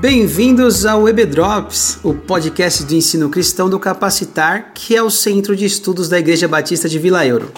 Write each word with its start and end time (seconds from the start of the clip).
Bem-vindos 0.00 0.84
ao 0.84 1.08
EBDrops, 1.08 2.00
o 2.02 2.12
podcast 2.12 2.84
do 2.84 2.94
ensino 2.94 3.30
cristão 3.30 3.70
do 3.70 3.80
Capacitar, 3.80 4.72
que 4.74 4.94
é 4.94 5.02
o 5.02 5.08
centro 5.08 5.56
de 5.56 5.64
estudos 5.64 6.06
da 6.06 6.18
Igreja 6.18 6.46
Batista 6.46 6.86
de 6.86 6.98
Vila 6.98 7.24
Euro. 7.26 7.50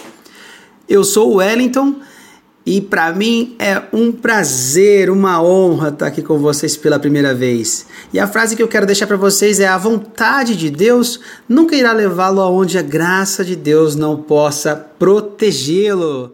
Eu 0.89 1.03
sou 1.03 1.33
o 1.33 1.35
Wellington 1.37 1.97
e 2.65 2.81
para 2.81 3.13
mim 3.13 3.57
é 3.59 3.83
um 3.93 4.13
prazer, 4.13 5.11
uma 5.11 5.43
honra 5.43 5.89
estar 5.89 6.07
aqui 6.07 6.23
com 6.23 6.39
vocês 6.39 6.77
pela 6.77 7.01
primeira 7.01 7.35
vez. 7.35 7.87
E 8.13 8.21
a 8.21 8.29
frase 8.29 8.55
que 8.55 8.63
eu 8.63 8.69
quero 8.69 8.87
deixar 8.87 9.09
para 9.09 9.17
vocês 9.17 9.59
é: 9.59 9.67
a 9.67 9.77
vontade 9.77 10.55
de 10.55 10.71
Deus 10.71 11.19
nunca 11.49 11.75
irá 11.75 11.93
levá-lo 11.93 12.41
aonde 12.41 12.79
a 12.79 12.83
graça 12.83 13.45
de 13.45 13.57
Deus 13.57 13.97
não 13.97 14.17
possa 14.17 14.77
protegê-lo. 14.77 16.33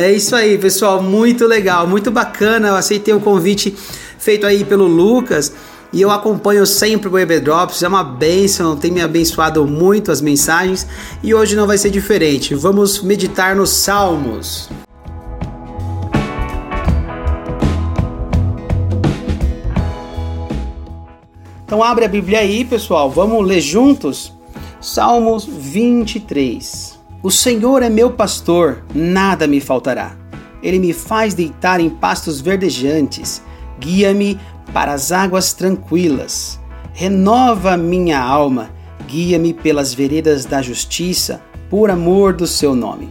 É 0.00 0.10
isso 0.10 0.34
aí, 0.34 0.56
pessoal, 0.56 1.02
muito 1.02 1.46
legal, 1.46 1.86
muito 1.86 2.10
bacana. 2.10 2.68
Eu 2.68 2.74
aceitei 2.74 3.12
o 3.12 3.20
convite 3.20 3.76
feito 4.18 4.46
aí 4.46 4.64
pelo 4.64 4.86
Lucas 4.86 5.52
e 5.92 6.00
eu 6.00 6.10
acompanho 6.10 6.64
sempre 6.64 7.06
o 7.06 7.12
Web 7.12 7.40
Drops, 7.40 7.82
é 7.82 7.88
uma 7.88 8.02
benção, 8.02 8.78
tem 8.78 8.90
me 8.90 9.02
abençoado 9.02 9.66
muito 9.66 10.10
as 10.10 10.22
mensagens 10.22 10.86
e 11.22 11.34
hoje 11.34 11.54
não 11.54 11.66
vai 11.66 11.76
ser 11.76 11.90
diferente. 11.90 12.54
Vamos 12.54 13.02
meditar 13.02 13.54
nos 13.54 13.68
Salmos. 13.68 14.70
Então 21.66 21.84
abre 21.84 22.06
a 22.06 22.08
Bíblia 22.08 22.38
aí, 22.38 22.64
pessoal, 22.64 23.10
vamos 23.10 23.46
ler 23.46 23.60
juntos? 23.60 24.32
Salmos 24.80 25.44
23. 25.44 26.99
O 27.22 27.30
Senhor 27.30 27.82
é 27.82 27.90
meu 27.90 28.10
pastor, 28.12 28.82
nada 28.94 29.46
me 29.46 29.60
faltará. 29.60 30.16
Ele 30.62 30.78
me 30.78 30.94
faz 30.94 31.34
deitar 31.34 31.78
em 31.78 31.90
pastos 31.90 32.40
verdejantes, 32.40 33.42
guia-me 33.78 34.40
para 34.72 34.94
as 34.94 35.12
águas 35.12 35.52
tranquilas. 35.52 36.58
Renova 36.94 37.76
minha 37.76 38.18
alma, 38.18 38.70
guia-me 39.06 39.52
pelas 39.52 39.92
veredas 39.92 40.46
da 40.46 40.62
justiça, 40.62 41.42
por 41.68 41.90
amor 41.90 42.32
do 42.32 42.46
seu 42.46 42.74
nome. 42.74 43.10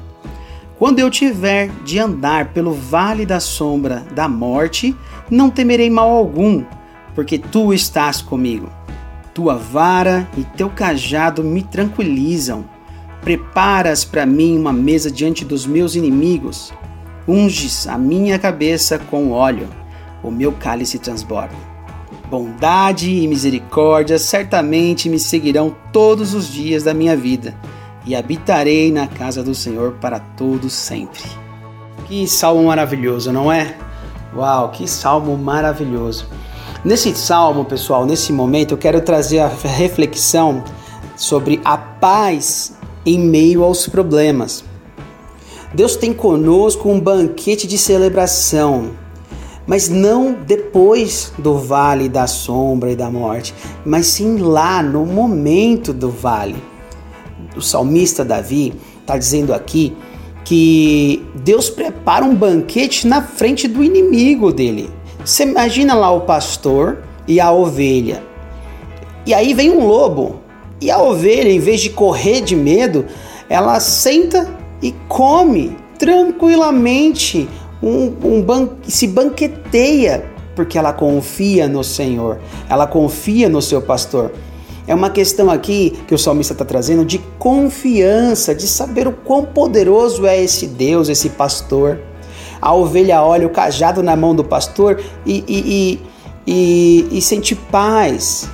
Quando 0.80 0.98
eu 0.98 1.12
tiver 1.12 1.70
de 1.86 2.00
andar 2.00 2.52
pelo 2.52 2.74
vale 2.74 3.28
da 3.28 3.40
sombra 3.40 4.04
da 4.16 4.28
morte, 4.28 4.96
não 5.30 5.52
temerei 5.52 5.90
mal 5.90 6.10
algum, 6.10 6.64
porque 7.14 7.38
tu 7.38 7.72
estás 7.72 8.24
comigo. 8.24 8.72
Tua 9.36 9.56
vara 9.56 10.28
e 10.36 10.44
teu 10.44 10.68
cajado 10.68 11.44
me 11.44 11.62
tranquilizam. 11.62 12.66
Preparas 13.22 14.06
para 14.06 14.26
mim 14.26 14.58
uma 14.58 14.74
mesa 14.74 15.12
diante 15.12 15.44
dos 15.44 15.66
meus 15.66 15.96
inimigos. 15.96 16.72
Unges 17.28 17.88
a 17.88 17.98
minha 17.98 18.40
cabeça 18.40 18.98
com 18.98 19.32
óleo. 19.32 19.68
O 20.24 20.32
meu 20.32 20.52
cálice 20.52 20.98
transborda. 21.00 21.56
Bondade 22.30 23.10
e 23.10 23.28
misericórdia 23.28 24.20
certamente 24.20 25.10
me 25.10 25.18
seguirão 25.18 25.76
todos 25.92 26.36
os 26.36 26.48
dias 26.48 26.84
da 26.84 26.94
minha 26.94 27.18
vida, 27.18 27.56
e 28.06 28.16
habitarei 28.16 28.92
na 28.92 29.08
casa 29.08 29.44
do 29.44 29.56
Senhor 29.56 29.94
para 29.94 30.20
todo 30.20 30.70
sempre. 30.70 31.24
Que 32.06 32.28
salmo 32.28 32.66
maravilhoso, 32.66 33.32
não 33.32 33.52
é? 33.52 33.76
Uau, 34.36 34.70
que 34.70 34.88
salmo 34.88 35.36
maravilhoso. 35.38 36.28
Nesse 36.86 37.16
salmo, 37.16 37.66
pessoal, 37.66 38.06
nesse 38.06 38.32
momento 38.32 38.76
eu 38.76 38.78
quero 38.78 39.02
trazer 39.02 39.40
a 39.40 39.48
reflexão 39.48 40.64
sobre 41.16 41.60
a 41.66 41.78
paz 41.78 42.79
em 43.06 43.20
meio 43.20 43.64
aos 43.64 43.88
problemas. 43.88 44.64
Deus 45.74 45.96
tem 45.96 46.14
conosco 46.14 46.90
um 46.90 47.00
banquete 47.00 47.68
de 47.68 47.78
celebração, 47.78 48.92
mas 49.68 49.88
não 49.88 50.34
depois 50.34 51.32
do 51.38 51.58
vale 51.58 52.10
da 52.10 52.26
sombra 52.26 52.92
e 52.92 52.96
da 52.96 53.10
morte, 53.10 53.54
mas 53.86 54.08
sim 54.08 54.38
lá 54.38 54.82
no 54.82 55.06
momento 55.06 55.94
do 55.94 56.10
vale. 56.10 56.56
O 57.56 57.62
salmista 57.62 58.26
Davi 58.26 58.74
está 59.02 59.18
dizendo 59.18 59.54
aqui 59.54 59.96
que 60.44 61.24
Deus 61.36 61.70
prepara 61.70 62.26
um 62.26 62.34
banquete 62.34 63.06
na 63.06 63.22
frente 63.22 63.68
do 63.68 63.84
inimigo 63.84 64.52
dele. 64.52 64.90
Você 65.24 65.44
imagina 65.44 65.94
lá 65.94 66.10
o 66.10 66.22
pastor 66.22 67.04
e 67.28 67.40
a 67.40 67.52
ovelha. 67.52 68.24
E 69.26 69.34
aí 69.36 69.54
vem 69.54 69.70
um 69.70 69.86
lobo 69.86 70.40
e 70.82 70.90
a 70.90 71.02
ovelha, 71.02 71.50
em 71.50 71.60
vez 71.60 71.82
de 71.82 71.90
correr 71.90 72.42
de 72.42 72.56
medo, 72.56 73.06
ela 73.50 73.80
senta 73.80 74.48
e 74.82 74.94
come 75.08 75.76
tranquilamente, 75.98 77.50
um, 77.84 78.14
um 78.24 78.42
ban 78.42 78.70
se 78.88 79.06
banqueteia, 79.06 80.24
porque 80.56 80.78
ela 80.78 80.94
confia 80.94 81.68
no 81.68 81.84
Senhor, 81.84 82.40
ela 82.70 82.88
confia 82.88 83.50
no 83.50 83.62
seu 83.62 83.82
pastor. 83.82 84.32
É 84.88 84.96
uma 84.96 85.10
questão 85.10 85.52
aqui 85.52 86.00
que 86.08 86.16
o 86.16 86.18
salmista 86.18 86.54
está 86.54 86.66
trazendo 86.66 87.06
de 87.06 87.20
confiança, 87.38 88.56
de 88.56 88.68
saber 88.68 89.08
o 89.08 89.12
quão 89.12 89.46
poderoso 89.46 90.26
é 90.26 90.42
esse 90.42 90.66
Deus, 90.66 91.10
esse 91.10 91.30
pastor. 91.30 92.00
A 92.62 92.74
ovelha 92.74 93.22
olha 93.22 93.46
o 93.46 93.52
cajado 93.52 94.02
na 94.02 94.16
mão 94.16 94.34
do 94.34 94.44
pastor 94.44 95.00
e, 95.26 95.44
e, 95.48 96.00
e, 96.48 97.08
e 97.12 97.22
sente 97.22 97.54
paz, 97.56 98.50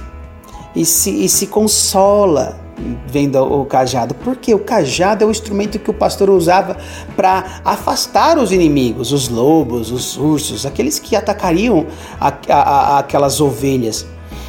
e 0.76 0.86
se, 0.86 1.10
e 1.10 1.30
se 1.30 1.48
consola 1.48 2.60
vendo 3.08 3.42
o 3.42 3.66
cajado, 3.66 4.14
porque 4.16 4.54
o 4.54 4.60
cajado 4.60 5.24
é 5.24 5.28
o 5.28 5.32
instrumento 5.32 5.80
que 5.80 5.90
o 5.90 5.94
pastor 5.94 6.30
usava 6.30 6.78
para 7.16 7.62
afastar 7.64 8.38
os 8.38 8.52
inimigos, 8.52 9.12
os 9.12 9.30
lobos, 9.30 9.92
os 9.92 10.18
ursos, 10.18 10.66
aqueles 10.66 11.00
que 11.00 11.16
atacariam 11.16 11.86
a, 12.20 12.34
a, 12.50 12.54
a, 12.54 13.00
aquelas 13.00 13.40
ovelhas. 13.40 14.06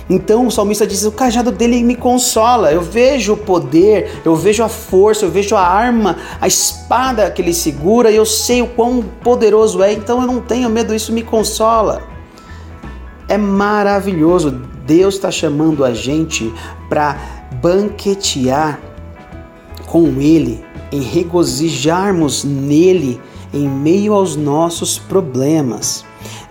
Então 0.08 0.46
o 0.46 0.50
salmista 0.50 0.86
diz: 0.86 1.04
o 1.04 1.12
cajado 1.12 1.50
dele 1.50 1.82
me 1.82 1.96
consola. 1.96 2.70
Eu 2.70 2.80
vejo 2.80 3.32
o 3.32 3.36
poder, 3.36 4.20
eu 4.24 4.36
vejo 4.36 4.62
a 4.62 4.68
força, 4.68 5.24
eu 5.24 5.30
vejo 5.30 5.56
a 5.56 5.62
arma, 5.62 6.16
a 6.40 6.46
espada 6.46 7.30
que 7.30 7.42
ele 7.42 7.52
segura, 7.52 8.10
e 8.10 8.16
eu 8.16 8.24
sei 8.24 8.62
o 8.62 8.68
quão 8.68 9.02
poderoso 9.02 9.82
é, 9.82 9.92
então 9.92 10.20
eu 10.20 10.26
não 10.26 10.40
tenho 10.40 10.68
medo, 10.70 10.94
isso 10.94 11.12
me 11.12 11.22
consola. 11.22 12.02
É 13.28 13.36
maravilhoso. 13.36 14.75
Deus 14.86 15.14
está 15.14 15.30
chamando 15.30 15.84
a 15.84 15.92
gente 15.92 16.52
para 16.88 17.16
banquetear 17.60 18.80
com 19.86 20.06
Ele, 20.20 20.64
em 20.92 21.00
regozijarmos 21.00 22.44
nele 22.44 23.20
em 23.52 23.68
meio 23.68 24.12
aos 24.12 24.36
nossos 24.36 24.98
problemas, 24.98 26.04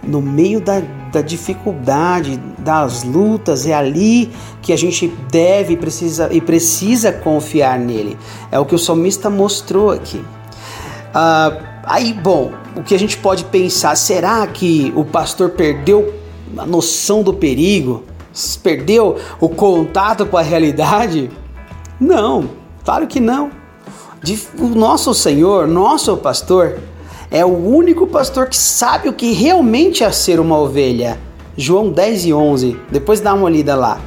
no 0.03 0.21
meio 0.21 0.59
da, 0.59 0.81
da 1.11 1.21
dificuldade, 1.21 2.37
das 2.59 3.03
lutas, 3.03 3.67
é 3.67 3.73
ali 3.73 4.31
que 4.61 4.73
a 4.73 4.77
gente 4.77 5.07
deve 5.31 5.77
precisa, 5.77 6.29
e 6.31 6.41
precisa 6.41 7.11
confiar 7.11 7.77
nele. 7.77 8.17
É 8.51 8.59
o 8.59 8.65
que 8.65 8.75
o 8.75 8.79
salmista 8.79 9.29
mostrou 9.29 9.91
aqui. 9.91 10.23
Ah, 11.13 11.81
aí, 11.83 12.13
bom, 12.13 12.51
o 12.75 12.83
que 12.83 12.95
a 12.95 12.99
gente 12.99 13.17
pode 13.17 13.45
pensar, 13.45 13.95
será 13.95 14.45
que 14.47 14.91
o 14.95 15.03
pastor 15.03 15.51
perdeu 15.51 16.13
a 16.57 16.65
noção 16.65 17.23
do 17.23 17.33
perigo? 17.33 18.03
Perdeu 18.61 19.17
o 19.39 19.47
contato 19.47 20.25
com 20.25 20.37
a 20.37 20.41
realidade? 20.41 21.31
Não, 21.99 22.49
claro 22.83 23.07
que 23.07 23.19
não. 23.19 23.49
O 24.59 24.67
nosso 24.67 25.13
Senhor, 25.13 25.67
nosso 25.67 26.17
pastor, 26.17 26.79
é 27.31 27.45
o 27.45 27.55
único 27.55 28.07
pastor 28.07 28.47
que 28.47 28.57
sabe 28.57 29.07
o 29.07 29.13
que 29.13 29.31
realmente 29.31 30.03
é 30.03 30.11
ser 30.11 30.39
uma 30.39 30.57
ovelha. 30.57 31.19
João 31.55 31.89
10 31.89 32.25
e 32.25 32.33
11, 32.33 32.77
depois 32.91 33.21
dá 33.21 33.33
uma 33.33 33.45
olhada 33.45 33.75
lá. 33.75 34.01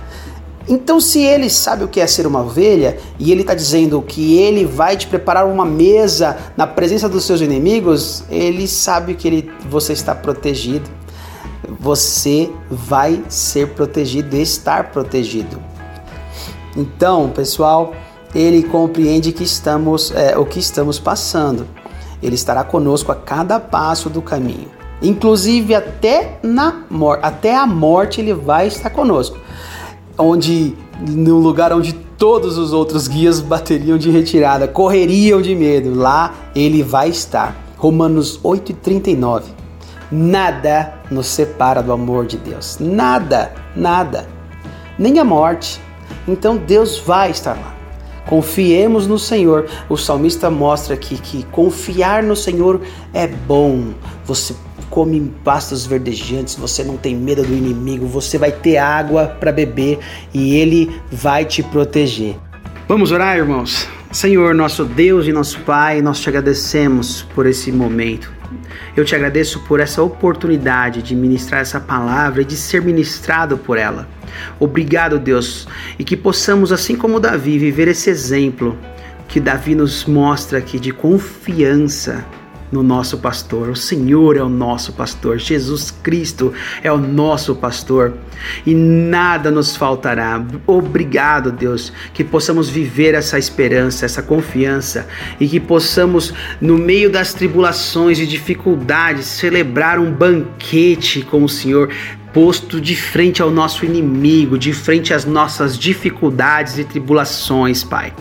Então, 0.69 1.01
se 1.01 1.23
ele 1.23 1.49
sabe 1.49 1.85
o 1.85 1.89
que 1.89 1.99
é 1.99 2.07
ser 2.07 2.27
uma 2.27 2.43
ovelha 2.43 2.99
e 3.19 3.33
ele 3.33 3.41
está 3.41 3.55
dizendo 3.55 4.03
que 4.03 4.37
ele 4.37 4.67
vai 4.67 4.99
te 4.99 5.07
preparar 5.07 5.47
uma 5.47 5.65
mesa 5.65 6.37
na 6.59 6.67
presença 6.67 7.09
dos 7.09 7.25
seus 7.25 7.41
inimigos, 7.41 8.23
ele 8.31 8.69
sabe 8.69 9.15
que 9.15 9.27
ele, 9.27 9.51
você 9.71 9.95
está 9.95 10.15
protegido 10.15 10.98
você 11.81 12.51
vai 12.71 13.23
ser 13.29 13.69
protegido, 13.69 14.37
estar 14.37 14.91
protegido. 14.91 15.61
Então, 16.77 17.31
pessoal, 17.31 17.95
ele 18.35 18.63
compreende 18.63 19.33
que 19.33 19.43
estamos 19.43 20.13
é, 20.13 20.37
o 20.37 20.45
que 20.45 20.59
estamos 20.59 20.99
passando. 20.99 21.67
Ele 22.23 22.35
estará 22.35 22.65
conosco 22.65 23.13
a 23.13 23.15
cada 23.15 23.59
passo 23.61 24.09
do 24.11 24.21
caminho. 24.21 24.69
Inclusive 25.01 25.75
até 25.75 26.39
na 26.43 26.83
até 27.23 27.57
a 27.57 27.67
morte 27.67 28.21
ele 28.21 28.35
vai 28.35 28.67
estar 28.67 28.91
conosco. 28.91 29.39
Onde 30.17 30.75
no 31.01 31.39
lugar 31.39 31.73
onde 31.73 31.93
todos 31.93 32.59
os 32.59 32.73
outros 32.73 33.07
guias 33.07 33.41
bateriam 33.41 33.97
de 33.97 34.11
retirada, 34.11 34.67
correriam 34.67 35.41
de 35.41 35.55
medo, 35.55 35.95
lá 35.95 36.35
ele 36.55 36.83
vai 36.83 37.09
estar. 37.09 37.57
Romanos 37.77 38.41
8:39. 38.43 39.58
Nada 40.11 40.95
nos 41.11 41.27
separa 41.27 41.83
do 41.83 41.93
amor 41.93 42.27
de 42.27 42.39
Deus. 42.39 42.79
Nada, 42.81 43.53
nada. 43.77 44.27
Nem 44.99 45.19
a 45.19 45.25
morte. 45.25 45.81
Então 46.27 46.57
Deus 46.57 46.99
vai 46.99 47.31
estar 47.31 47.55
lá. 47.55 47.75
Confiemos 48.27 49.07
no 49.07 49.19
Senhor. 49.19 49.67
O 49.89 49.97
salmista 49.97 50.51
mostra 50.51 50.95
aqui 50.95 51.17
que 51.17 51.43
confiar 51.45 52.23
no 52.23 52.37
Senhor 52.37 52.81
é 53.15 53.27
bom. 53.27 53.95
Você 54.25 54.55
come 54.91 55.33
pastos 55.45 55.87
verdejantes, 55.87 56.55
você 56.55 56.83
não 56.83 56.97
tem 56.97 57.15
medo 57.15 57.43
do 57.43 57.53
inimigo, 57.53 58.07
você 58.07 58.39
vai 58.39 58.51
ter 58.51 58.79
água 58.79 59.27
para 59.39 59.53
beber 59.53 59.99
e 60.33 60.57
ele 60.57 61.01
vai 61.11 61.45
te 61.45 61.63
proteger. 61.63 62.37
Vamos 62.89 63.13
orar, 63.13 63.37
irmãos? 63.37 63.87
Senhor, 64.11 64.55
nosso 64.55 64.87
Deus 64.87 65.27
e 65.27 65.33
nosso 65.33 65.61
Pai, 65.61 66.01
nós 66.01 66.19
te 66.19 66.31
agradecemos 66.31 67.23
por 67.35 67.45
esse 67.45 67.71
momento. 67.71 68.33
Eu 68.97 69.05
te 69.05 69.15
agradeço 69.15 69.61
por 69.61 69.81
essa 69.81 70.03
oportunidade 70.03 71.03
de 71.03 71.15
ministrar 71.15 71.61
essa 71.61 71.79
palavra 71.79 72.41
e 72.41 72.45
de 72.45 72.57
ser 72.57 72.81
ministrado 72.81 73.59
por 73.59 73.77
ela. 73.77 74.09
Obrigado, 74.59 75.19
Deus, 75.19 75.69
e 75.99 76.05
que 76.05 76.17
possamos, 76.17 76.73
assim 76.73 76.97
como 76.97 77.21
Davi, 77.21 77.59
viver 77.59 77.87
esse 77.87 78.09
exemplo 78.09 78.79
que 79.29 79.39
Davi 79.39 79.75
nos 79.75 80.07
mostra 80.07 80.59
aqui 80.59 80.81
de 80.81 80.91
confiança 80.91 82.25
no 82.71 82.83
nosso 82.83 83.19
pastor. 83.19 83.71
O 83.71 83.77
Senhor 83.77 84.37
é 84.37 84.43
o 84.43 84.49
nosso 84.49 84.93
pastor, 84.93 85.39
Jesus 85.39 85.91
Cristo 85.91 86.53
é 86.83 86.91
o 86.93 86.99
nosso 86.99 87.55
pastor 87.55 88.15
e 88.67 88.75
nada 88.75 89.51
nos 89.51 89.77
faltará. 89.77 90.45
Obrigado, 90.67 91.51
Deus, 91.51 91.93
que 92.13 92.23
possamos 92.23 92.69
viver 92.69 93.15
essa 93.15 93.39
esperança, 93.39 94.05
essa 94.05 94.23
confiança 94.23 95.07
e 95.41 95.49
que 95.49 95.61
possamos, 95.61 96.33
no 96.61 96.79
meio 96.79 97.11
das 97.11 97.35
tribulações 97.35 98.19
e 98.19 98.27
dificuldades, 98.27 99.27
celebrar 99.27 99.99
um 99.99 100.13
banquete 100.13 101.23
com 101.23 101.45
o 101.45 101.49
Senhor, 101.49 101.91
posto 102.33 102.81
de 102.81 102.95
frente 102.95 103.43
ao 103.43 103.51
nosso 103.51 103.85
inimigo, 103.85 104.59
de 104.59 104.73
frente 104.73 105.13
às 105.13 105.25
nossas 105.25 105.79
dificuldades 105.79 106.79
e 106.79 106.85
tribulações, 106.85 107.83
Pai. 107.83 108.13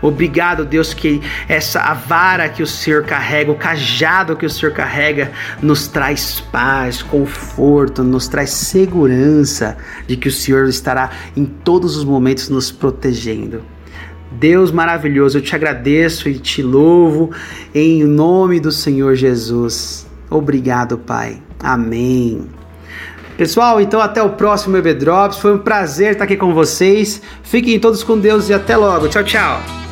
Obrigado, 0.00 0.64
Deus, 0.64 0.94
que 0.94 1.20
essa 1.48 1.80
a 1.80 1.94
vara 1.94 2.48
que 2.48 2.62
o 2.62 2.66
Senhor 2.66 3.04
carrega, 3.04 3.50
o 3.50 3.56
cajado 3.56 4.36
que 4.36 4.46
o 4.46 4.50
Senhor 4.50 4.72
carrega, 4.72 5.32
nos 5.62 5.88
traz 5.88 6.40
paz, 6.40 7.02
conforto, 7.02 8.02
nos 8.02 8.28
traz 8.28 8.50
segurança 8.50 9.76
de 10.06 10.16
que 10.16 10.28
o 10.28 10.32
Senhor 10.32 10.68
estará 10.68 11.10
em 11.36 11.44
todos 11.44 11.96
os 11.96 12.04
momentos 12.04 12.48
nos 12.48 12.70
protegendo. 12.70 13.62
Deus 14.32 14.70
maravilhoso, 14.70 15.38
eu 15.38 15.42
te 15.42 15.54
agradeço 15.54 16.28
e 16.28 16.38
te 16.38 16.62
louvo 16.62 17.30
em 17.74 18.04
nome 18.04 18.60
do 18.60 18.70
Senhor 18.70 19.14
Jesus. 19.14 20.06
Obrigado, 20.28 20.98
Pai. 20.98 21.42
Amém. 21.60 22.46
Pessoal, 23.36 23.80
então 23.80 24.00
até 24.00 24.22
o 24.22 24.30
próximo 24.30 24.76
EB 24.76 24.94
Drops. 24.94 25.38
Foi 25.38 25.54
um 25.54 25.58
prazer 25.58 26.12
estar 26.12 26.24
aqui 26.24 26.36
com 26.36 26.54
vocês. 26.54 27.20
Fiquem 27.42 27.78
todos 27.78 28.02
com 28.02 28.18
Deus 28.18 28.48
e 28.48 28.54
até 28.54 28.76
logo. 28.76 29.08
Tchau, 29.08 29.24
tchau. 29.24 29.85